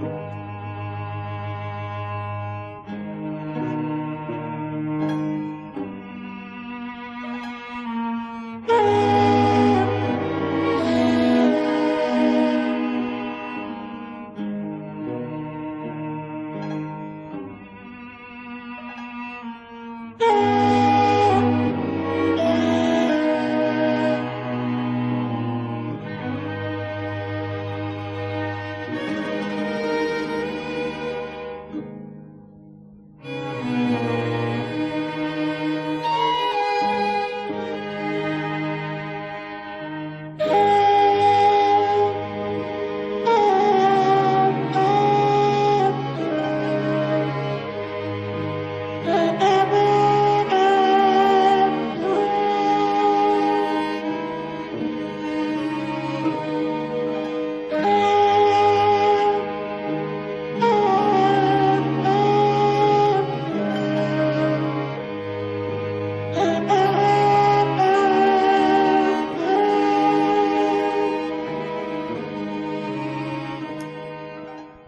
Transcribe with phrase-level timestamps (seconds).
[0.00, 0.28] Yeah.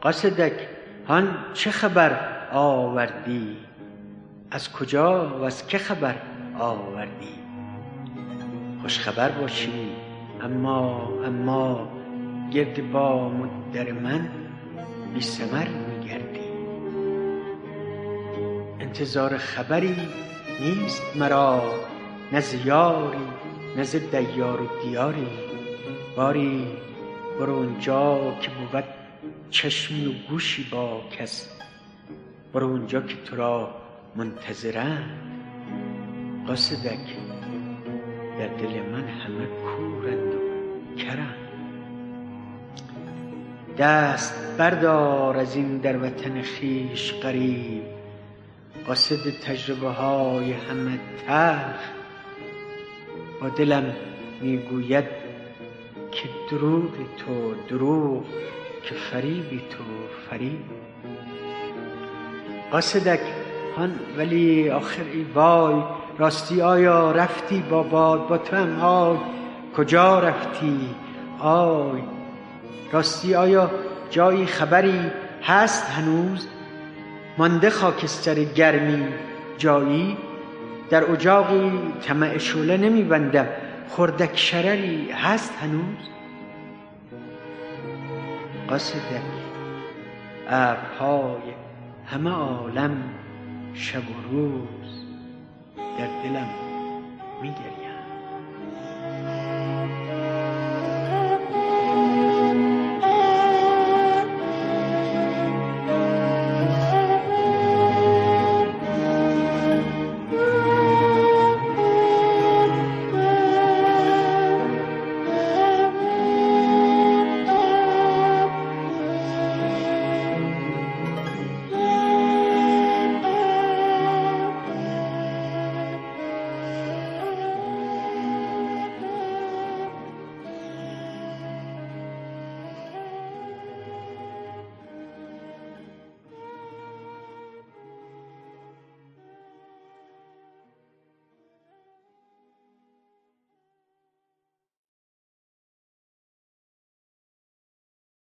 [0.00, 0.52] قاصدک
[1.08, 2.20] هان چه خبر
[2.52, 3.56] آوردی؟
[4.50, 6.14] از کجا و از که خبر
[6.58, 7.34] آوردی؟
[8.82, 9.92] خوش خبر باشی
[10.42, 11.88] اما اما
[12.50, 14.28] گرد بام و در من
[15.14, 16.50] بی ثمر می گردی
[18.80, 19.96] انتظار خبری
[20.60, 21.62] نیست مرا
[22.32, 23.28] نه ز یاری
[23.76, 25.28] نه ز دیار و دیاری.
[26.16, 26.66] باری
[27.40, 28.99] برو آنجا که بود
[29.50, 31.48] چشمی و گوشی با کس.
[32.52, 33.74] برو اونجا که تو را
[34.16, 35.10] منتظرند
[36.46, 37.06] قاصدک
[38.38, 41.50] در دل من همه کورند و کرند
[43.78, 47.82] دست بردار از این در وطن خویش غریب
[48.86, 51.80] قاصد تجربه های همه تلخ.
[53.40, 53.94] با دلم
[54.40, 55.04] می گوید
[56.12, 58.24] که دروغ تو دروغ.
[58.82, 59.84] که فریبی تو
[60.30, 60.60] فریب.
[62.70, 63.20] قاصدک
[63.76, 65.82] هان ولی آخر ای وای
[66.18, 69.16] راستی آیا رفتی با باد با تو هم آی
[69.76, 70.94] کجا رفتی؟
[71.38, 72.00] آی.
[72.92, 73.70] راستی آیا
[74.10, 75.10] جایی خبری
[75.42, 76.48] هست هنوز؟
[77.38, 79.06] مانده خاکستر گرمی
[79.58, 80.16] جایی.
[80.90, 83.46] در اجاقی طمع شعله نمی بندم.
[83.88, 86.19] خردک شرری هست هنوز؟
[88.70, 89.22] قاصدک
[90.48, 91.54] ابرهای
[92.06, 93.02] همه عالم
[93.74, 95.04] شب و روز
[95.98, 96.48] در دلم
[97.42, 97.54] می